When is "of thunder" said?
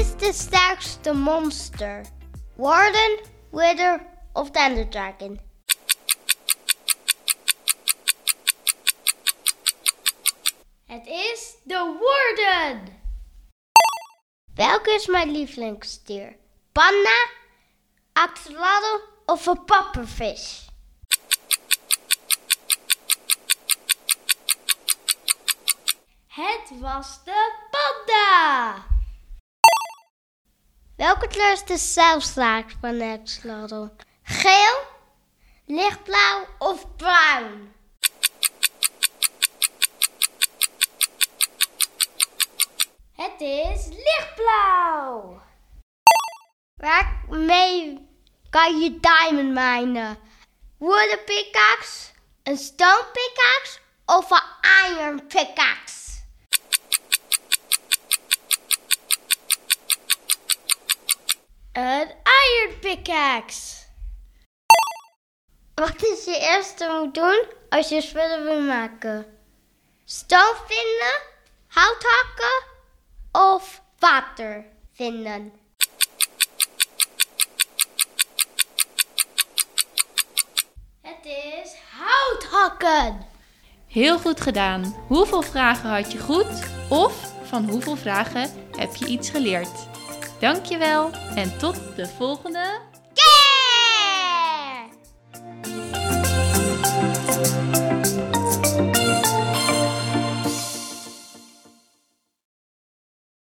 4.32-4.88